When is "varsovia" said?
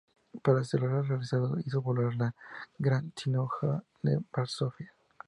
4.35-4.91